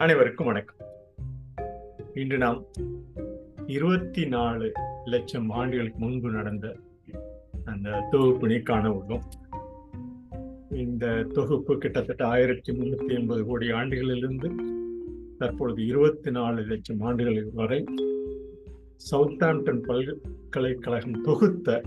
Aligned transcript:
அனைவருக்கும் 0.00 0.46
வணக்கம். 0.46 0.76
இன்று 2.14 2.38
நாம் 2.38 2.64
இருபத்தி 3.66 4.26
நாலு 4.26 4.72
லட்சம் 5.04 5.50
ஆண்டுகளுக்கு 5.50 5.98
முன்பு 5.98 6.30
நடந்த 6.30 6.76
அந்த 7.64 8.08
தொகுப்பினை 8.12 8.62
காண 8.62 8.90
உள்ளோம் 8.90 9.22
இந்த 10.70 11.22
தொகுப்பு 11.22 11.78
கிட்டத்தட்ட 11.78 12.26
ஆயிரத்தி 12.26 12.72
முன்னூத்தி 12.72 13.08
எண்பது 13.08 13.44
கோடி 13.44 13.70
ஆண்டுகளிலிருந்து 13.70 14.50
தற்பொழுது 15.38 15.86
இருபத்தி 15.86 16.30
நாலு 16.30 16.62
லட்சம் 16.62 17.00
ஆண்டுகள் 17.00 17.46
வரை 17.52 17.84
சவுத்தாம்டன் 19.10 19.82
பல்கலைக்கழகம் 19.82 21.22
தொகுத்த 21.22 21.82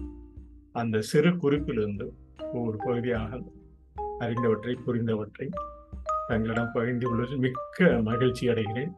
அந்த 0.71 1.01
சிறு 1.01 1.29
குறிப்பிலிருந்து 1.29 2.07
ஒவ்வொரு 2.53 2.77
பகுதியாக 2.77 3.41
அறிந்தவற்றை 4.19 4.77
புரிந்தவற்றை 4.85 5.49
தங்களிடம் 6.33 6.73
பகிர்ந்து 6.73 7.07
கொள்வதில் 7.07 7.43
மிக்க 7.45 7.89
மகிழ்ச்சி 8.03 8.47
அடைகிறேன். 8.47 8.93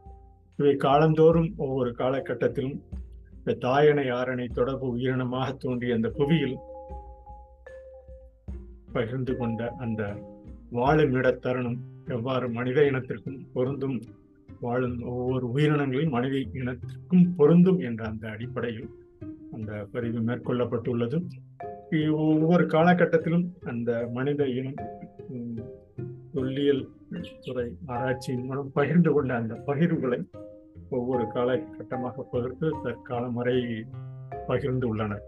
இவை 0.56 0.76
காலந்தோறும் 0.76 1.50
ஒவ்வொரு 1.56 1.90
காலகட்டத்திலும் 1.98 2.76
இந்த 3.38 3.68
தாயனை 3.68 4.06
ஆரணை 4.12 4.46
தொடர்பு 4.48 4.86
உயிரினமாக 4.96 5.56
தோன்றிய 5.56 5.94
அந்த 5.94 6.08
புவியில் 6.08 6.56
பகிர்ந்து 8.92 9.32
கொண்ட 9.36 9.68
அந்த 9.78 10.02
வாழும் 10.70 11.12
இட 11.12 11.30
தருணம் 11.30 11.78
எவ்வாறு 12.08 12.46
மனித 12.50 12.80
இனத்திற்கும் 12.80 13.38
பொருந்தும் 13.52 13.98
வாழும் 14.60 14.96
ஒவ்வொரு 15.02 15.46
உயிரினங்களையும் 15.54 16.14
மனித 16.16 16.34
இனத்திற்கும் 16.60 17.24
பொருந்தும் 17.36 17.78
என்ற 17.78 18.04
அந்த 18.04 18.24
அடிப்படையில் 18.28 18.88
அந்த 19.52 19.72
பதிவு 19.92 20.20
மேற்கொள்ளப்பட்டுள்ளது. 20.20 21.18
ஒவ்வொரு 22.10 22.64
காலகட்டத்திலும் 22.66 23.46
அந்த 23.64 23.90
மனித 24.12 24.48
இனம் 24.58 24.78
தொல்லியல் 26.32 26.82
துறை 27.44 27.76
ஆராய்ச்சியின் 27.86 28.44
மூலம் 28.44 28.72
பகிர்ந்து 28.72 29.12
கொண்ட 29.12 29.34
அந்த 29.34 29.54
பகிர்வுகளை 29.54 30.30
ஒவ்வொரு 30.90 31.24
காலகட்டமாக 31.24 32.22
பகிர்ந்து 32.22 32.74
தற்காலம் 32.82 33.32
வரை 33.32 33.84
பகிர்ந்து 34.46 34.88
உள்ளனர். 34.88 35.22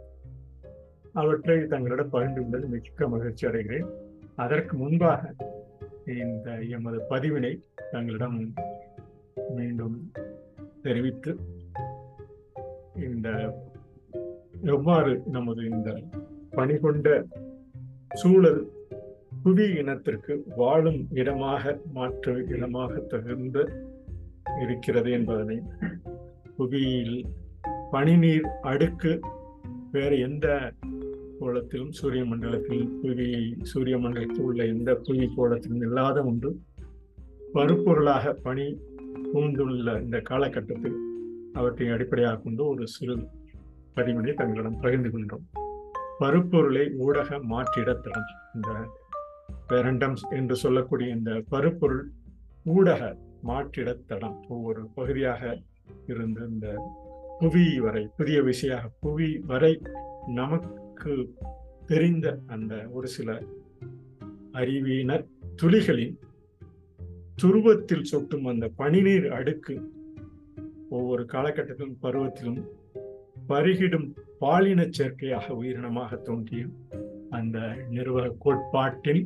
அவற்றை 1.13 1.67
தங்களிடம் 1.67 2.11
பகிர்ந்து 2.11 2.41
கொண்டது 2.41 2.67
மிக்க 2.67 3.09
மகிழ்ச்சி 3.09 3.47
அடைகிறேன். 3.47 3.89
அதற்கு 4.37 4.77
முன்பாக 4.77 5.35
இந்த 6.07 6.59
எமது 6.69 7.03
பதிவினை 7.11 7.61
தங்களிடம் 7.91 8.55
மீண்டும் 9.49 10.13
தெரிவித்து 10.83 11.39
இந்த 12.95 13.55
எவ்வாறு 14.63 15.23
நமது 15.27 15.65
இந்த 15.65 16.03
பணி 16.51 16.77
கொண்ட 16.77 17.27
சூழல் 18.15 18.73
புவி 19.49 19.65
இனத்திற்கு 19.65 20.45
வாழும் 20.57 21.07
இடமாக 21.11 21.81
மாற்று 21.95 22.45
இடமாக 22.49 22.99
தகுந்த 22.99 23.73
இருக்கிறது 24.61 25.11
என்பதனை 25.11 25.63
புவியில் 26.57 27.27
பனிநீர் 27.93 28.49
அடுக்கு 28.63 29.21
வேறு 29.93 30.19
எந்த 30.19 30.73
கோலத்திலும் 31.41 31.93
சூரிய 31.93 32.25
மண்டலத்தில் 32.25 32.89
புவி 33.03 33.57
சூரிய 33.63 33.99
மண்டலத்தில் 33.99 34.41
உள்ள 34.41 34.65
எந்த 34.65 34.95
புவி 34.95 35.31
கோலத்திலும் 35.37 35.81
இல்லாத 35.81 36.23
ஒன்று. 36.23 36.61
பருப்பொருளாக 37.55 38.33
பனி 38.33 38.79
பூந்துள்ள 39.35 40.03
இந்த 40.03 40.21
காலகட்டத்தில் 40.21 40.99
அவற்றை 41.53 41.89
அடிப்படையாக 41.89 42.37
கொண்டு 42.37 42.67
ஒரு 42.69 42.87
சிறு 42.87 43.17
பதிவினை 43.97 44.35
தங்களிடம் 44.35 44.81
பகிர்ந்து 44.81 45.11
கொண்டோம் 45.11 45.49
பருப்பொருளை 46.19 46.93
ஊடக 46.99 47.39
மாற்றிடத்தடம் 47.39 48.31
இந்த 48.55 48.91
பேரண்டம்ஸ் 49.69 50.25
என்று 50.31 50.57
சொல்லக்கூடிய 50.57 51.09
இந்த 51.15 51.33
பருப்பொருள் 51.51 52.05
ஊடக 52.67 53.03
மாற்றிடத்தடம் 53.47 54.37
ஒவ்வொரு 54.49 54.83
பகுதியாக 54.95 55.43
இருந்து 56.09 56.43
இந்த 56.49 56.69
புவி 57.39 57.65
வரை 57.81 58.05
புதிய 58.17 58.39
விஷயாக 58.43 58.85
புவி 59.01 59.29
வரை 59.47 59.73
நமக்கு 60.31 61.13
தெரிந்த 61.87 62.27
அந்த 62.47 62.75
ஒரு 62.91 63.09
சில 63.09 63.31
அறிவியினர் 64.53 65.25
துளிகளின் 65.57 66.17
துருவத்தில் 67.37 68.03
சொட்டும் 68.03 68.45
அந்த 68.45 68.67
பனிநீர் 68.79 69.29
அடுக்கு 69.31 69.75
ஒவ்வொரு 70.91 71.23
காலகட்டத்திலும் 71.33 71.99
பருவத்திலும் 72.03 72.61
பருகிடும் 73.49 74.09
பாலின 74.41 74.81
சேர்க்கையாக 74.99 75.55
உயிரினமாக 75.55 76.17
தோன்றிய 76.23 76.65
அந்த 77.31 77.59
நிர்வாக 77.91 78.35
கோட்பாட்டில் 78.39 79.23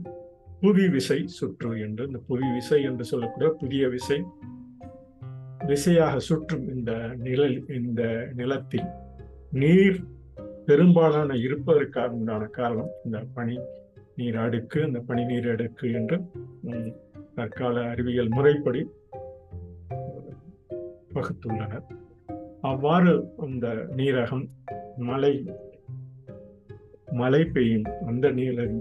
புவி 0.62 0.88
விசை 0.88 1.26
சுற்று 1.26 1.70
என்று 1.80 2.06
இந்த 2.06 2.18
புவி 2.26 2.48
விசை 2.52 2.82
என்று 2.82 3.04
சொல்லக்கூடிய 3.04 3.50
புதிய 3.60 3.88
விசை. 3.88 4.18
விசையாக 5.66 6.18
சுற்றும் 6.18 6.66
இந்த 6.74 6.92
நிழல் 7.18 7.56
இந்த 7.68 8.02
நிலத்தில் 8.34 8.86
நீர் 9.52 9.98
பெரும்பாலான 10.66 11.34
இருப்பதற்காக 11.36 12.12
உண்டான 12.12 12.46
காரணம் 12.58 12.92
இந்த 13.04 13.18
பனி 13.34 13.56
நீர் 14.16 14.36
அடுக்கு 14.36 14.80
இந்த 14.86 15.00
பனி 15.00 15.24
நீர் 15.24 15.48
அடுக்கு 15.50 15.92
என்று 15.92 16.18
தற்கால 17.34 17.84
அறிவியல் 17.88 18.28
முறைப்படி 18.28 18.82
வகுத்துள்ளனர். 21.14 21.86
அவ்வாறு 22.60 23.12
அந்த 23.38 23.66
நீரகம் 23.96 24.46
மழை 24.96 25.34
மழை 27.12 27.44
பெய்யும் 27.44 27.88
அந்த 28.06 28.26
நீரறி 28.30 28.80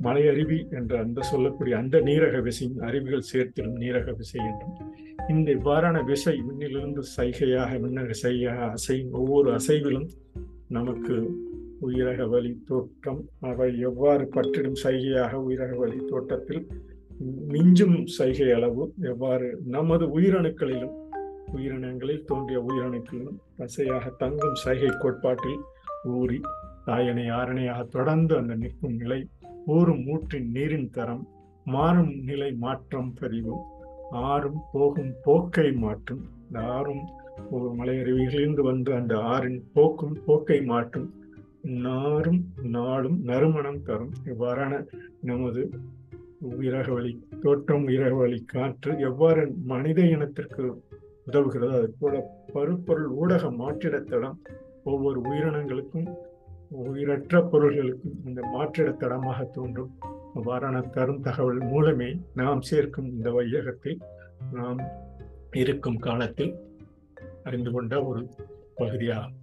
மலை 0.00 0.22
அருவி 0.28 0.58
என்ற 0.70 0.92
அந்த 0.98 1.20
சொல்லக்கூடிய 1.22 1.74
அந்த 1.76 1.96
நீரக 2.00 2.36
விசையின் 2.40 2.78
அருவிகள் 2.80 3.28
சேர்த்திடும் 3.32 3.78
நீரக 3.78 4.12
விசை 4.12 4.40
என்றும் 4.44 4.76
இந்த 5.28 5.48
இவ்வாறான 5.52 5.96
விசை 6.04 6.34
விண்ணிலிருந்து 6.46 7.02
சைகையாக 7.16 7.72
விண்ணக 7.78 8.14
சைகையாக 8.22 8.68
அசையும் 8.70 9.12
ஒவ்வொரு 9.12 9.48
அசைவிலும் 9.52 10.08
நமக்கு 10.68 11.16
உயிரக 11.80 12.22
வழி 12.28 12.52
தோற்றம் 12.64 13.20
அவை 13.40 13.68
எவ்வாறு 13.80 14.24
பற்றிடும் 14.34 14.80
சைகையாக 14.84 15.32
உயிரக 15.40 15.72
வழி 15.76 15.98
தோட்டத்தில் 16.04 16.62
மிஞ்சும் 17.52 17.98
சைகை 18.16 18.48
அளவு 18.52 18.84
எவ்வாறு 19.02 19.48
நமது 19.66 20.04
உயிரணுக்களிலும் 20.18 20.96
உயிரினங்களில் 21.52 22.24
தோன்றிய 22.24 22.58
உயிரணுக்களிலும் 22.60 23.38
தசையாக 23.56 24.12
தங்கும் 24.18 24.58
சைகை 24.64 24.90
கோட்பாட்டில் 24.94 25.60
ஊறி 26.12 26.38
தாயனை 26.86 27.26
ஆரணையாக 27.30 27.80
தொடர்ந்து 27.88 28.34
அந்த 28.36 28.54
நிற்கும் 28.54 28.96
நிலை 28.96 29.20
ஊறும் 29.74 30.02
ஊற்றின் 30.12 30.48
நீரின் 30.54 30.90
தரம் 30.90 31.24
மாறும் 31.66 32.14
நிலை 32.28 32.50
மாற்றம் 32.64 33.10
பதிவு 33.20 33.54
ஆறும் 34.28 34.60
போகும் 34.72 35.12
போக்கை 35.24 35.68
மாற்றும். 35.84 36.22
இந்த 36.46 36.60
ஆறும் 36.76 37.04
ஒரு 37.50 37.66
மலையருவிகளிலிருந்து 37.78 38.62
வந்து 38.62 38.90
அந்த 38.94 39.14
ஆறின் 39.32 39.60
போக்கும் 39.74 40.16
போக்கை 40.26 40.58
மாற்றும். 40.72 41.08
நாரும் 41.86 42.40
நாளும் 42.76 43.18
நறுமணம் 43.24 43.82
தரும். 43.88 44.14
இவ்வாறான 44.24 44.72
நமது 45.20 45.62
உயிரக 46.50 46.88
வழி 46.94 47.12
தோற்றம் 47.42 47.84
உயிரக 47.88 48.12
வழி 48.16 48.38
காற்று 48.52 48.92
எவ்வாறு 49.08 49.42
மனித 49.72 50.00
இனத்திற்கு 50.14 50.64
உதவுகிறதோ 51.26 51.70
அது 51.78 51.88
போல 52.00 52.14
பருப்பொருள் 52.54 53.10
ஊடக 53.20 53.50
மாற்றிடத்தடம். 53.62 54.36
ஒவ்வொரு 54.84 55.18
உயிரினங்களுக்கும் 55.30 56.08
உயிரற்ற 56.70 57.42
பொருள்களுக்கு 57.42 58.12
இந்த 58.24 58.42
மாற்றிட 58.54 58.96
தடமாக 58.96 59.44
தோன்றும். 59.44 59.90
அவ்வாறான 60.34 60.90
தரும் 60.90 61.20
தகவல் 61.20 61.58
மூலமே 61.58 62.20
நாம் 62.34 62.60
சேர்க்கும் 62.60 63.06
இந்த 63.06 63.30
வையகத்தில் 63.30 63.98
நாம் 64.52 64.80
இருக்கும் 65.52 65.98
காலத்தில் 65.98 66.54
அறிந்து 67.44 67.70
கொண்ட 67.70 68.04
ஒரு 68.04 68.28
பகுதியாகும். 68.74 69.36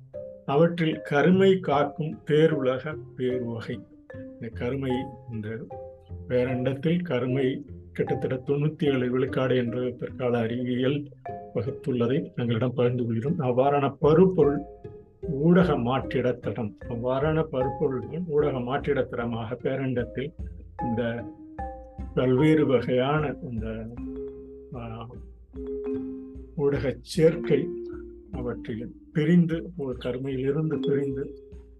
அவற்றில் 0.45 1.01
கருமை 1.01 1.59
காக்கும் 1.59 2.19
பேருலக 2.25 2.97
பேருவகை. 3.17 3.77
இந்த 4.13 4.47
கருமை 4.53 4.91
இந்த 5.31 5.47
பேரண்டத்தில் 6.27 7.01
கருமை 7.01 7.65
கிட்டத்தட்ட 7.91 8.53
தொண்ணூத்தி 8.53 8.85
ஏழு 8.85 9.09
விழுக்காடு 9.09 9.55
என்று 9.55 9.95
பிற்கால 9.99 10.39
அறிவியல் 10.39 11.07
வகுத்துள்ளதை 11.55 12.35
எங்களிடம் 12.35 12.73
பகிர்ந்து 12.73 13.05
கொள்கிறோம். 13.05 13.39
அவ்வாறான 13.39 13.95
பருப்பொருள் 13.99 14.61
ஊடக 15.27 15.71
மாற்றிடத்தடம் 15.79 16.71
அவ்வாறான 16.89 17.43
பருப்பொருள்கள் 17.51 18.23
ஊடக 18.27 18.59
மாற்றிடத்தடமாக 18.59 19.57
பேரண்டத்தில் 19.63 20.31
இந்த 20.83 21.01
பல்வேறு 22.13 22.65
வகையான 22.65 23.23
இந்த 23.41 23.67
ஊடக 26.55 26.95
சேர்க்கை 27.07 27.59
அவற்றில் 28.31 28.85
பிரிந்து 29.13 29.57
ஒரு 29.77 29.93
கருமையிலிருந்து 29.99 30.77
பிரிந்து 30.79 31.25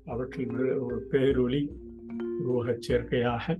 அவற்றில் 0.05 0.55
ஒரு 0.79 0.97
பேரொளி 1.11 1.61
உருவக 2.39 2.77
சேர்க்கையாக 2.87 3.57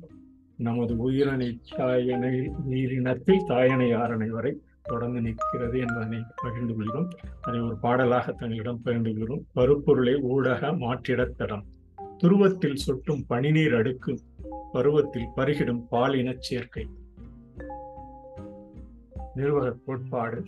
நமது 0.60 0.94
உயிரணை 0.98 1.50
தாயணை 1.78 2.36
நீரினத்தில் 2.70 3.46
தாயணை 3.48 3.90
ஆரணை 3.94 4.30
வரை 4.30 4.54
தொடர்ந்து 4.88 5.22
நிற்கிறது 5.22 5.80
என்பதனை 5.80 6.24
பகிர்ந்து 6.36 6.76
கொள்கிறோம். 6.76 7.10
அதை 7.42 7.60
ஒரு 7.60 7.78
பாடலாக 7.78 8.32
தங்களிடம் 8.32 8.82
பகிர்ந்து 8.82 9.14
கொள்கிறோம். 9.14 9.46
பருப்பொருளை 9.56 10.22
ஊடக 10.22 10.68
மாற்றிடத்தடம். 10.68 11.62
துருவத்தில் 12.18 12.76
சொட்டும் 12.76 13.26
பனிநீர் 13.30 13.76
அடுக்கு. 13.76 14.20
பருவத்தில் 14.72 15.28
பருகிடும் 15.36 15.82
பாலின 15.90 16.36
சேர்க்கை. 16.40 16.88
நிர்வாக 19.36 19.78
கோட்பாடு. 19.86 20.46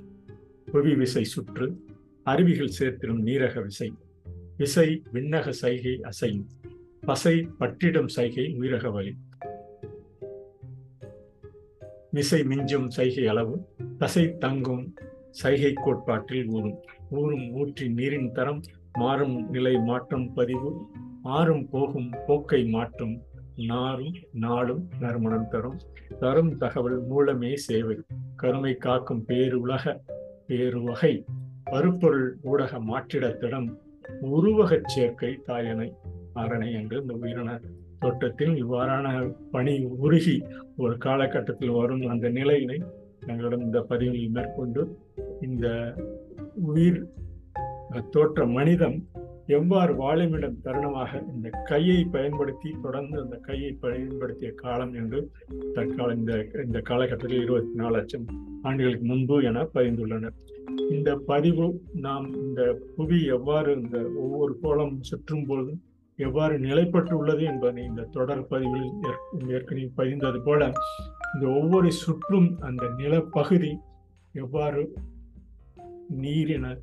புவி 0.66 0.96
விசை 0.96 1.24
சுற்று. 1.24 1.86
அருவிகள் 2.24 2.72
சேர்த்திடும் 2.80 3.24
நீரக 3.24 3.62
விசை. 3.62 3.94
விசை 4.58 5.04
விண்ணக 5.14 5.50
சைகை 5.50 6.02
அசையும். 6.02 6.48
பசை 7.02 7.50
பட்டிடம் 7.58 8.08
சைகை 8.08 8.58
உயிரக 8.60 8.92
வலி. 8.92 9.16
விசை 12.12 12.42
மிஞ்சும் 12.42 12.88
சைகை 12.88 13.28
அளவு 13.28 13.68
தசை 13.98 14.38
தங்கும் 14.38 14.94
சைகை 15.30 15.74
கோட்பாட்டில் 15.74 16.48
ஊறும். 16.48 16.78
ஊறும் 17.10 17.56
ஊற்றின் 17.56 17.94
நீரின் 17.94 18.32
தரம் 18.32 18.62
மாறும் 18.94 19.50
நிலை 19.50 19.80
மாற்றம் 19.80 20.34
பதிவு 20.34 20.86
ஆறும் 21.24 21.70
போகும் 21.70 22.10
போக்கை 22.28 22.66
மாற்றும் 22.66 23.22
நாரும் 23.56 24.14
நாளும் 24.34 24.90
நறுமணம் 25.00 25.48
தரும். 25.50 25.80
தரும் 26.20 26.58
தகவல் 26.58 27.02
மூலமே 27.02 27.56
சேவை 27.56 27.98
கருமை 28.36 28.76
காக்கும் 28.76 29.26
பேருலக 29.28 30.00
பேருவகை 30.48 31.26
பருப்பொருள் 31.64 32.36
ஊடக 32.42 32.80
மாற்றிடத்திடம் 32.80 33.78
உருவகச் 34.22 34.88
சேர்க்கை 34.88 35.40
தாயனை 35.48 35.94
அரணை 36.34 36.74
என்று 36.74 37.02
இந்த 37.02 37.14
உயிரின 37.14 37.60
தோட்டத்தில் 38.00 38.66
இவ்வாறான 38.66 39.34
பணி 39.52 39.84
உருகி 39.84 40.42
ஒரு 40.78 40.98
காலகட்டத்தில் 40.98 41.70
வரும் 41.70 42.08
அந்த 42.08 42.30
நிலையினை 42.30 42.82
எங்களிடம் 43.28 43.62
இந்த 43.62 43.82
பதிவில் 43.82 44.30
மேற்கொண்டு 44.30 44.98
இந்த 45.42 45.94
உயிர் 46.56 47.08
தோற்ற 48.12 48.46
மனிதம் 48.46 49.08
எவ்வாறு 49.48 49.94
வாழுமிடம் 49.94 50.56
தருணமாக 50.64 51.34
இந்த 51.36 51.50
கையை 51.50 52.04
பயன்படுத்தி 52.04 52.76
தொடர்ந்து 52.82 53.22
அந்த 53.22 53.36
கையை 53.36 53.72
பயன்படுத்திய 53.72 54.52
காலம் 54.52 54.94
என்று 54.94 55.32
தற்கால 55.74 56.14
இந்த 56.14 56.46
இந்த 56.66 56.80
காலகட்டத்தில் 56.80 57.42
இருபத்தி 57.42 57.76
நாலு 57.76 57.96
லட்சம் 57.96 58.26
ஆண்டுகளுக்கு 58.62 59.06
முன்பு 59.06 59.44
என 59.44 59.64
பதிந்துள்ளனர். 59.64 60.34
இந்த 60.90 61.16
பதிவு 61.16 61.82
நாம் 61.94 62.34
இந்த 62.34 62.82
புவி 62.96 63.26
எவ்வாறு 63.26 63.74
இந்த 63.74 64.10
ஒவ்வொரு 64.16 64.60
கோலம் 64.62 65.02
சுற்றும் 65.02 65.46
பொழுதும் 65.46 65.82
எவ்வாறு 66.20 66.60
நிலைப்பட்டு 66.60 67.14
உள்ளது 67.18 67.44
என்பதை 67.44 67.84
இந்த 67.84 68.08
தொடர் 68.12 68.48
பதிவில் 68.48 68.90
ஏற்கனவே 69.48 69.92
பதிந்தது 69.98 70.40
போல 70.44 70.72
இந்த 71.34 71.46
ஒவ்வொரு 71.48 71.92
சுற்றும் 71.92 72.50
அந்த 72.60 72.84
நிலப்பகுதி 72.98 73.72
எவ்வாறு 74.34 74.84
நீரின 76.10 76.76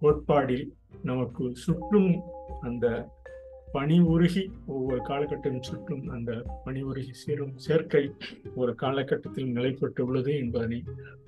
கோட்பாடில் 0.00 0.66
நமக்கு 1.02 1.44
சுற்றும் 1.54 2.10
அந்த 2.60 2.86
பனி 3.72 3.98
உருகி 4.00 4.42
ஒவ்வொரு 4.66 5.00
காலகட்டம் 5.08 5.60
சுற்றும் 5.60 6.08
அந்த 6.08 6.32
பனி 6.64 6.82
உருகி 6.82 7.12
சேரும் 7.12 7.56
சேர்க்கை 7.56 8.04
ஒரு 8.54 8.74
காலகட்டத்தில் 8.74 9.52
நிலைப்பட்டு 9.52 10.06
உள்ளது 10.06 10.32
என்பதனை 10.36 10.82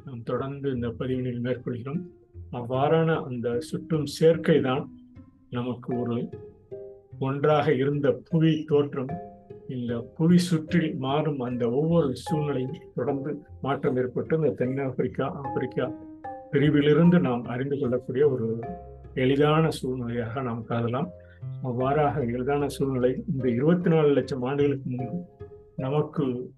நாம் 0.05 0.23
தொடர்ந்து 0.23 0.69
இந்த 0.71 0.89
பதிவினில் 0.89 1.43
மேற்கொள்கிறோம். 1.43 2.03
அவ்வாறான 2.53 3.25
அந்த 3.25 3.61
சுற்றும் 3.61 4.07
சேர்க்கை 4.07 4.61
தான் 4.61 4.85
நமக்கு 5.51 5.91
ஒரு 6.01 6.29
ஒன்றாக 7.19 7.73
இருந்த 7.73 8.21
புவி 8.31 8.65
தோற்றம் 8.69 9.11
இந்த 9.69 10.13
புவி 10.17 10.39
சுற்றில் 10.39 10.97
மாறும் 10.97 11.41
அந்த 11.41 11.71
ஒவ்வொரு 11.71 12.17
சூழ்நிலையும் 12.17 12.77
தொடர்ந்து 12.95 13.43
மாற்றம் 13.61 13.97
ஏற்பட்டு 13.97 14.37
இந்த 14.37 14.51
தென்னாப்பிரிக்கா 14.51 15.33
ஆப்பிரிக்கா 15.33 15.91
பிரிவிலிருந்து 16.53 17.21
நாம் 17.21 17.45
அறிந்து 17.45 17.79
கொள்ளக்கூடிய 17.79 18.29
ஒரு 18.29 18.59
எளிதான 19.15 19.69
சூழ்நிலையாக 19.69 20.43
நாம் 20.43 20.67
கருதலாம். 20.69 21.09
அவ்வாறாக 21.63 22.21
எளிதான 22.21 22.69
சூழ்நிலை 22.69 23.25
இந்த 23.35 23.49
இருபத்தி 23.49 23.91
நாலு 23.91 24.09
லட்சம் 24.09 24.43
ஆண்டுகளுக்கு 24.43 24.91
முன்பு 24.91 25.25
நமக்கு 25.77 26.53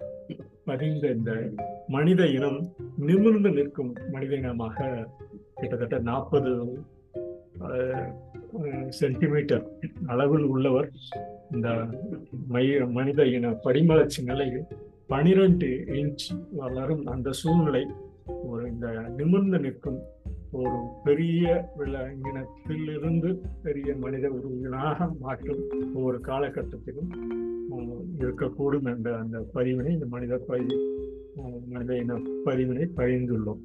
பதிந்த 0.65 1.11
இந்த 1.11 1.51
மனித 1.89 2.27
இனம் 2.27 2.75
நிமிர்ந்து 2.99 3.51
நிற்கும் 3.51 3.97
மனித 4.13 4.35
இனமாக 4.35 5.09
கிட்டத்தட்ட 5.55 5.99
நாற்பது 5.99 6.85
சென்டிமீட்டர் 8.89 9.65
அளவில் 10.07 10.43
உள்ளவர். 10.43 10.91
இந்த 11.53 11.87
மைய 12.49 12.87
மனித 12.87 13.27
இன 13.27 13.51
படிமலர்ச்சி 13.51 14.23
நிலையில் 14.23 14.65
பனிரெண்டு 15.07 15.85
இன்ச் 15.87 16.27
வளரும் 16.53 17.07
அந்த 17.07 17.33
சூழ்நிலை 17.33 17.87
ஒரு 18.27 18.71
இந்த 18.71 18.89
நிமிர்ந்து 19.17 19.59
நிற்கும் 19.59 19.99
ஒரு 20.53 20.79
பெரிய 21.05 21.73
விலங்கினத்தில் 21.77 23.37
பெரிய 23.63 23.95
மனித 23.95 24.29
உருவினாக 24.29 25.19
மாற்றும் 25.21 25.63
ஒவ்வொரு 25.95 26.19
காலகட்டத்திலும் 26.19 27.11
இருக்கக்கூடும் 28.19 28.97
என்ற 28.97 29.17
அந்த 29.17 29.47
பதிவினை 29.55 29.91
இந்த 29.91 30.07
மனித 30.07 30.37
பதிவு 30.37 30.77
மனித 31.69 31.97
இன 31.97 32.15
பதிவினை 32.15 32.89
பகிர்ந்துள்ளோம். 32.97 33.61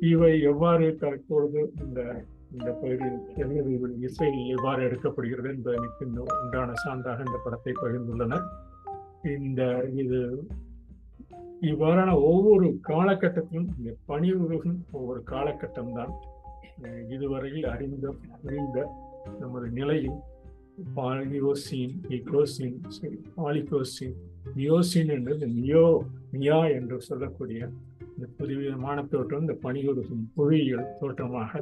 இவை 0.00 0.40
எவ்வாறு 0.40 0.96
தற்பொழுது 0.96 1.72
இந்த 1.80 2.24
இந்த 2.52 2.70
பகுதியில் 2.72 4.00
இசை 4.00 4.48
எவ்வாறு 4.48 4.82
எடுக்கப்படுகிறது 4.82 5.48
என்பதற்கு 5.50 6.06
இந்த 6.06 6.20
உண்டான 6.42 6.72
சான்றாக 6.84 7.24
இந்த 7.26 7.38
படத்தை 7.44 7.72
பகிர்ந்துள்ளனர். 7.82 8.46
இந்த 9.24 9.62
இது 9.94 10.20
இவ்வாறான 11.60 12.10
ஒவ்வொரு 12.22 12.80
காலகட்டத்திலும் 12.88 13.68
இந்த 13.78 13.94
பணி 14.06 14.32
உருகும் 14.34 14.84
ஒவ்வொரு 14.92 15.22
காலகட்டம் 15.26 15.92
தான் 15.92 16.12
இதுவரையில் 17.08 17.66
அறிந்த 17.66 18.14
புரிந்த 18.42 18.78
நமது 19.40 19.68
நிலையில் 19.70 20.18
பாலியோசின் 20.94 21.94
இகோசின் 22.08 22.78
பாலிகோசின் 23.36 24.16
மியோசின் 24.54 25.08
என்றது 25.08 25.46
மியோ 25.46 25.84
மியா 26.30 26.66
என்று 26.68 27.00
சொல்லக்கூடிய 27.00 27.60
இந்த 28.16 28.26
புதுவிதமான 28.38 29.02
தோற்றம் 29.02 29.40
இந்த 29.40 29.56
பணியுறுகும் 29.62 30.24
புவியியல் 30.34 30.96
தோற்றமாக 31.00 31.52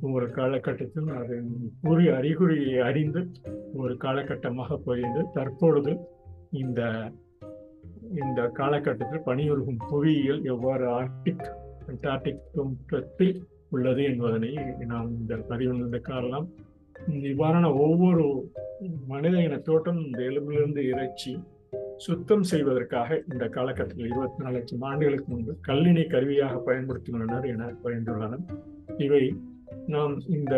ஒவ்வொரு 0.00 0.26
காலகட்டத்திலும் 0.26 1.16
அது 1.18 1.42
புரி 1.88 2.10
அறிகுறியை 2.10 2.78
அறிந்து 2.78 3.30
ஒரு 3.74 3.96
காலகட்டமாக 3.96 4.80
போயிருந்து 4.86 5.30
தற்பொழுது 5.32 5.98
இந்த 6.50 7.12
இந்த 8.14 8.48
காலகட்டத்தில் 8.48 9.26
பணியுறுகும் 9.26 9.80
புவியியல் 9.88 10.44
எவ்வாறு 10.44 10.86
ஆர்டிக் 10.90 11.46
அண்டார்டிக் 11.88 12.42
தோற்றத்தில் 12.52 13.46
உள்ளது 13.70 14.02
என்பதனை 14.02 14.54
நாம் 14.78 15.10
இந்த 15.20 15.36
பதிவு 15.36 16.00
காரணம் 16.00 16.48
இவ்வாறான 17.10 17.78
ஒவ்வொரு 17.78 18.50
மனித 19.06 19.42
இன 19.42 19.58
தோட்டம் 19.58 20.06
இந்த 20.06 20.22
எலும்பிலிருந்து 20.22 20.88
இறைச்சி 20.88 21.40
சுத்தம் 21.96 22.42
செய்வதற்காக 22.42 23.22
இந்த 23.32 23.48
காலகட்டத்தில் 23.48 24.06
இருபத்தி 24.06 24.42
நாலு 24.42 24.56
லட்சம் 24.56 24.80
ஆண்டுகளுக்கு 24.80 25.24
முன்பு 25.28 25.56
கல்லினை 25.68 26.06
கருவியாக 26.06 26.62
பயன்படுத்தியுள்ளனர் 26.66 27.46
என 27.46 27.72
பயந்துள்ளனர் 27.84 28.44
இவை 28.96 29.36
நாம் 29.86 30.14
இந்த 30.28 30.54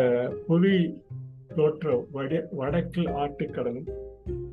புவி 0.47 0.75
தோற்ற 1.55 2.05
வட 2.11 2.49
வடக்கில் 2.51 3.09
ஆட்டுக்கடலும் 3.15 3.89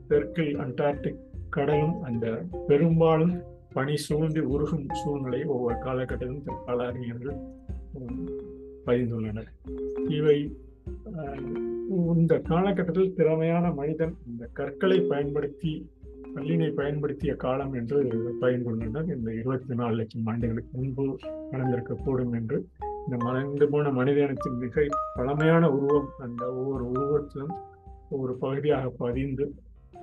தெற்கில் 0.08 0.54
அண்டார்டிக் 0.56 1.22
கடலும் 1.50 1.96
அந்த 2.02 2.26
பெரும்பாலும் 2.68 3.34
பனி 3.72 3.96
சூழ்ந்து 3.96 4.42
உருகும் 4.50 4.86
சூழ்நிலை 4.92 5.40
ஒவ்வொரு 5.44 5.76
காலகட்டத்திலும் 5.84 6.64
பல 6.66 6.86
அறிஞர்கள் 6.86 7.38
பதிந்துள்ளனர் 8.86 9.50
இவை 10.08 10.36
இந்த 12.14 12.34
காலகட்டத்தில் 12.38 13.14
திறமையான 13.14 13.70
மனிதன் 13.72 14.14
இந்த 14.26 14.44
கற்களை 14.52 14.98
பயன்படுத்தி 15.00 15.72
கல்லினை 16.36 16.68
பயன்படுத்திய 16.70 17.32
காலம் 17.36 17.72
என்று 17.74 17.98
பயந்துள்ளனர் 18.40 19.08
இந்த 19.16 19.30
இருபத்தி 19.34 19.74
நாலு 19.74 19.96
லட்சம் 19.96 20.26
ஆண்டுகளுக்கு 20.26 20.72
முன்பு 20.72 21.06
நடந்திருக்கக்கூடும் 21.50 22.32
என்று 22.32 22.58
இந்த 23.02 23.16
மறைந்து 23.24 23.66
போன 23.68 23.90
மனித 23.90 24.18
இனத்தின் 24.20 24.58
மிக 24.58 24.84
பழமையான 25.14 25.64
உருவம் 25.70 26.08
அந்த 26.18 26.42
ஒவ்வொரு 26.52 26.84
உருவத்திலும் 26.90 27.54
ஒவ்வொரு 28.10 28.34
பகுதியாக 28.36 28.92
பதிந்து 28.98 29.44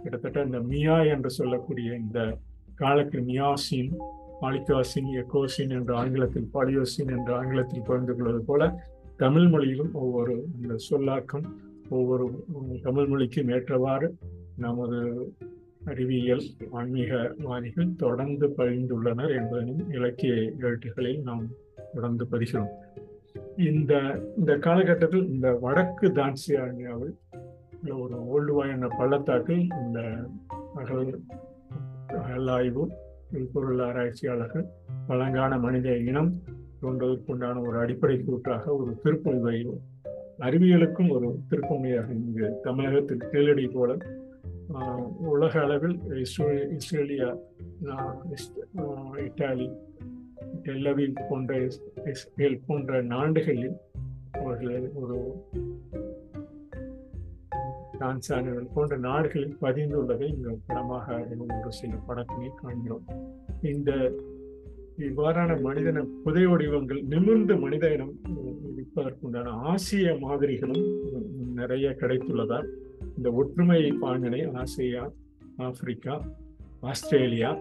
கிட்டத்தட்ட 0.03 0.43
இந்த 0.43 0.59
மியா 0.67 0.97
என்று 1.05 1.29
சொல்லக்கூடிய 1.29 1.89
இந்த 1.95 2.19
காலத்தில் 2.75 3.25
மியாசின் 3.25 3.91
மாலிகாசின் 4.41 5.09
எக்கோசின் 5.13 5.71
என்ற 5.71 5.91
ஆங்கிலத்தில் 5.95 6.49
பாலியோசின் 6.53 7.11
என்ற 7.11 7.29
ஆங்கிலத்தில் 7.37 7.85
பகிர்ந்து 7.85 8.13
கொள்வது 8.15 8.41
போல 8.45 8.63
தமிழ் 9.17 9.47
மொழியிலும் 9.47 9.93
ஒவ்வொரு 9.95 10.35
இந்த 10.57 10.75
சொல்லாக்கம் 10.79 11.45
ஒவ்வொரு 11.89 12.25
தமிழ் 12.81 13.07
மொழிக்கும் 13.07 13.49
ஏற்றவாறு 13.49 14.09
நமது 14.57 14.99
அறிவியல் 15.85 16.45
ஆன்மீகவாதிகள் 16.71 17.95
தொடர்ந்து 17.95 18.47
பகிர்ந்துள்ளனர் 18.57 19.33
என்பதனும் 19.35 19.91
இலக்கிய 19.91 20.33
எழுத்துக்களில் 20.59 21.21
நாம் 21.21 21.45
தொடர்ந்து 21.93 22.25
பதிகிறோம் 22.31 22.71
இந்த 23.57 23.93
இந்த 24.37 24.57
காலகட்டத்தில் 24.57 25.27
இந்த 25.27 25.47
வடக்கு 25.61 26.07
தான்சியானியாவில் 26.11 27.15
ஒரு 27.97 28.15
ஓல்டு 28.25 28.53
வாயின 28.53 28.87
பள்ளத்தாக்கில் 28.97 29.63
இந்த 29.77 29.99
அகல் 30.73 31.09
அகலாய்வு 32.17 32.83
உள்பொருள் 33.31 33.81
ஆராய்ச்சியாளர்கள் 33.81 34.65
பழங்கான 35.07 35.57
மனித 35.57 35.97
இனம் 36.01 36.31
தோன்றதற்குண்டான 36.81 37.61
ஒரு 37.61 37.77
அடிப்படை 37.79 38.17
கூற்றாக 38.19 38.75
ஒரு 38.75 38.91
திருப்பொழிவை 39.03 39.57
அறிவியலுக்கும் 40.43 41.09
ஒரு 41.09 41.27
திருப்பொழியாக 41.49 42.09
இங்கு 42.17 42.47
தமிழகத்தில் 42.63 43.27
கீழடி 43.31 43.67
போல 43.67 43.97
உலக 45.27 45.53
அளவில் 45.61 45.97
இஸ்ரேலியா 46.75 47.29
இட்டாலி 49.25 49.67
டெல்லவில் 50.63 51.13
போன்ற 51.29 51.67
இஸ்ரேல் 52.05 52.61
போன்ற 52.67 53.01
நாடுகளில் 53.01 53.77
அவர்களது 54.31 54.91
ஒரு 54.95 55.43
டான்சானியர்கள் 57.99 58.67
போன்ற 58.73 58.97
நாடுகளில் 58.97 59.57
பதிந்துள்ளதை 59.61 60.21
இங்கு 60.21 60.59
படமாக 60.67 61.27
ஒரு 61.39 61.71
சில 61.71 61.93
படத்தினை 62.07 62.49
காண்கிறோம். 62.55 63.05
இந்த 63.61 64.11
இவ்வாறான 64.97 65.61
மனிதன 65.61 66.03
புதை 66.23 66.45
வடிவங்கள் 66.45 67.01
நிமிர்ந்த 67.01 67.55
மனித 67.55 67.93
இனம் 67.93 68.19
இருப்பதற்குண்டான 68.75 69.45
ஆசிய 69.45 70.17
மாதிரிகளும் 70.21 70.85
நிறைய 71.55 71.95
கிடைத்துள்ளதால் 71.99 72.67
இந்த 73.17 73.31
ஒற்றுமை 73.31 73.81
பாங்கினை 74.01 74.63
ஆசியா 74.63 75.11
ஆப்பிரிக்கா 75.57 76.21
ஆஸ்திரேலியா 76.79 77.57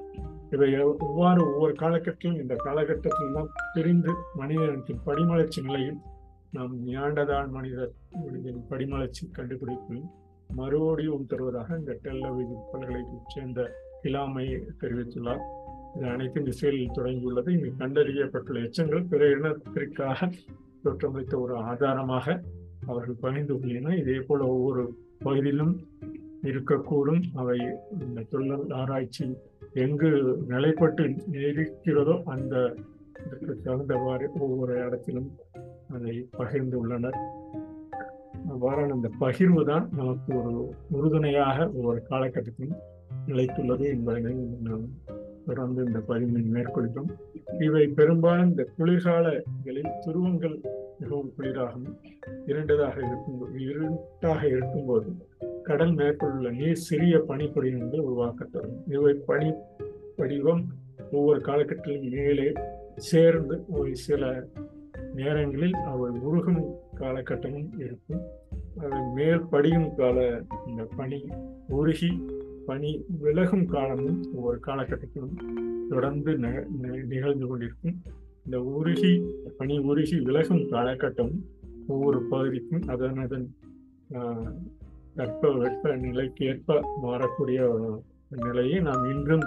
இவை 0.50 0.72
எவ்வாறு 0.72 1.40
ஒவ்வொரு 1.46 1.72
காலகட்டத்திலும் 1.72 2.40
இந்த 2.40 2.54
காலகட்டத்தில் 2.58 3.34
தான் 3.34 3.50
பிரிந்து 3.74 4.12
மனிதனத்தின் 4.34 5.00
படிமலர்ச்சி 5.06 5.62
நிலையில் 5.62 5.98
நாம் 6.52 6.74
நியாண்டதான் 6.86 7.48
மனிதர் 7.50 7.92
மனிதன் 8.26 8.66
படிமலர்ச்சி 8.70 9.24
கண்டுபிடிப்பில் 9.32 10.04
மறுபடியும் 10.54 11.26
தருவதாக 11.26 11.78
இந்த 11.78 11.98
டெல்லவிதி 12.02 12.56
பல்கலைக்கழகத்தைச் 12.72 13.32
சேர்ந்த 13.34 13.60
இலாமை 14.02 14.46
தெரிவித்துள்ளார். 14.80 15.42
இது 15.96 16.06
அனைத்தும் 16.06 16.46
இஸ்ரேலில் 16.46 16.94
தொடங்கியுள்ளது. 16.94 17.48
இங்கு 17.48 17.70
கண்டறியப்பட்டுள்ள 17.78 18.64
எச்சங்கள் 18.64 19.04
பிற 19.10 19.28
இனத்திற்காக 19.36 20.30
தோற்றமளித்த 20.84 21.38
ஒரு 21.38 21.56
ஆதாரமாக 21.56 22.42
அவர்கள் 22.86 23.20
பகிர்ந்துள்ளனர் 23.22 23.98
இதே 23.98 24.20
போல 24.20 24.46
ஒவ்வொரு 24.46 24.96
பகுதியிலும் 25.18 25.74
இருக்கக்கூடும். 26.42 27.22
அவை 27.34 27.58
இந்த 28.00 28.24
தொழில் 28.30 28.70
ஆராய்ச்சி 28.70 29.36
எங்கு 29.76 30.11
நிலைப்பட்டு 30.49 31.04
இருக்கிறதோ 31.33 32.14
அந்த 32.25 32.54
தகுந்தவாறு 33.64 34.26
ஒவ்வொரு 34.38 34.75
இடத்திலும் 34.87 35.28
அதை 35.95 36.14
பகிர்ந்து 36.30 36.78
உள்ளனர். 36.78 37.18
அவ்வாறான 38.52 38.95
அந்த 38.97 39.09
பகிர்வு 39.21 39.62
தான் 39.64 39.88
நமக்கு 39.97 40.30
ஒரு 40.38 40.52
உறுதுணையாக 40.90 41.68
ஒவ்வொரு 41.71 42.02
காலகட்டத்திலும் 42.11 42.76
நிலைத்துள்ளது 43.26 43.85
என்பதனை 43.95 44.35
நாம் 44.62 44.87
தொடர்ந்து 45.47 45.85
இந்த 45.85 45.99
பதிவினை 46.09 46.45
மேற்கொள்கிறோம். 46.56 47.11
இவை 47.62 47.87
பெரும்பாலும் 47.88 48.49
இந்த 48.49 48.64
குளிர்காலங்களில் 48.78 49.92
துருவங்கள் 50.06 50.56
மிகவும் 51.00 51.33
குளிராகவும் 51.38 51.97
இருண்டதாக 52.47 52.97
இருக்கும் 52.97 53.40
இருட்டாக 53.59 54.47
இருக்கும்போது 54.47 55.11
கடல் 55.68 55.94
மேற்கொள்ள 55.94 56.50
நீர் 56.50 56.85
சிறிய 56.88 57.14
பனிப்பொடியினங்கள் 57.28 58.06
உருவாக்கத்தரும் 58.08 58.76
இவை 58.92 59.12
பனி 59.28 59.49
படிவம் 60.16 60.62
ஒவ்வொரு 61.12 61.40
காலகட்டத்திலும் 61.40 62.11
மேலே 62.11 62.46
சேர்ந்து 63.11 63.56
ஒரு 63.68 63.90
சில 63.96 64.23
நேரங்களில் 65.14 65.76
அவை 65.90 66.11
உருகும் 66.28 66.62
காலகட்டமும் 67.00 67.70
இருக்கும். 67.78 68.23
அவை 68.82 69.00
மேல் 69.14 69.44
படியும் 69.50 69.88
கால 69.94 70.18
இந்த 70.66 70.82
பனி 70.96 71.20
உருகி 71.68 72.11
பனி 72.66 72.92
விலகும் 73.23 73.66
காலமும் 73.66 74.20
ஒவ்வொரு 74.35 74.61
காலகட்டத்திலும் 74.66 75.37
தொடர்ந்து 75.88 76.32
நிகழ்ந்து 77.12 77.46
கொண்டிருக்கும். 77.46 77.96
இந்த 78.44 78.58
உருகி 78.76 79.12
பனி 79.58 79.76
உருகி 79.90 80.18
விலகும் 80.20 80.64
காலகட்டம் 80.73 81.35
ஒவ்வொரு 81.88 82.20
பகுதிக்கும் 82.30 82.85
அதன் 82.94 83.16
அதன் 83.16 83.46
தட்ப 85.16 85.52
வெப்ப 85.52 85.96
நிலைக்கேற்ப 85.96 86.80
மாறக்கூடிய 87.02 87.61
நிலையை 88.28 88.80
நாம் 88.80 89.04
இன்றும் 89.04 89.46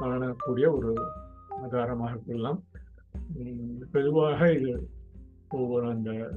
காணக்கூடிய 0.00 0.66
ஒரு 0.76 0.94
ஆதாரமாக 1.62 2.18
கொள்ளலாம். 2.26 2.62
பொதுவாக 3.92 4.52
இது 4.52 4.88
ஒவ்வொரு 5.48 5.86
அந்த 5.86 6.30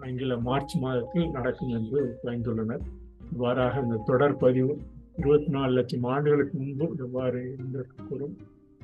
ஆங்கில 0.00 0.38
மார்ச் 0.38 0.76
மாதத்தில் 0.76 1.30
நடக்கும் 1.30 1.68
என்று 1.68 2.18
பயந்துள்ளனர் 2.24 2.84
இவ்வாறாக 3.32 3.80
இந்த 3.80 4.02
தொடர் 4.04 4.36
பதிவு 4.36 4.78
இருபத்தி 5.16 5.48
நாலு 5.48 5.72
லட்சம் 5.72 6.02
ஆண்டுகளுக்கு 6.02 6.58
முன்பு 6.58 6.94
எவ்வாறு 6.98 7.56
இருந்திருக்கக்கூடும்? 7.56 8.36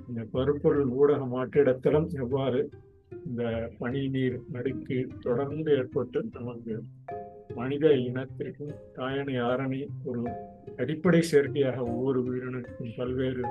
இந்த 0.09 0.23
பருப்பொருள் 0.33 0.87
ஊடக 0.87 1.25
மாற்றிடத்திலும் 1.25 2.09
எவ்வாறு 2.15 2.71
இந்த 3.27 3.71
பனி 3.79 4.09
நீர் 4.09 4.41
நடுக்கு 4.53 5.09
தொடர்ந்து 5.21 5.73
ஏற்பட்டு 5.73 6.25
நமக்கு 6.33 6.83
மனித 7.57 7.87
இனத்திற்கும் 8.09 8.75
தாயணை 8.95 9.35
ஆரணி 9.49 9.81
ஒரு 10.05 10.23
அடிப்படை 10.77 11.21
சேர்க்கையாக 11.31 11.79
ஒவ்வொரு 11.93 12.19
உயிரினருக்கும் 12.25 12.95
பல்வேறு 12.97 13.45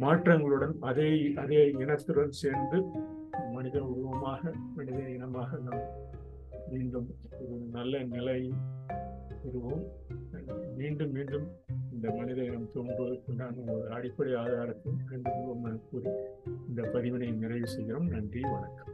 மாற்றங்களுடன் 0.00 0.74
அதே 0.80 1.08
அதே 1.34 1.60
இனத்துடன் 1.82 2.38
சேர்ந்து 2.42 2.78
மனித 3.52 3.76
உருவமாக 3.84 4.52
மனித 4.76 4.98
இனமாக 5.08 5.58
நாம் 5.66 5.84
மீண்டும் 6.70 7.08
ஒரு 7.40 7.58
நல்ல 7.72 8.02
நிலை 8.14 8.40
பெறுவோம். 9.42 9.84
மீண்டும் 10.76 11.12
மீண்டும் 11.12 11.46
இந்த 11.94 12.06
மனித 12.10 12.38
இனம் 12.42 12.70
தோன்றுவதற்குண்டான 12.74 13.64
ஒரு 13.74 13.88
அடிப்படை 13.90 14.34
ஆதாரத்தை 14.34 14.92
கண்டுகொள்வோம் 15.10 15.64
என 15.68 15.78
கூறி 15.90 16.10
இந்த 16.68 16.82
பதிவினை 16.94 17.30
நிறைவு 17.42 17.66
செய்கிறோம். 17.66 18.08
நன்றி 18.08 18.40
வணக்கம். 18.40 18.92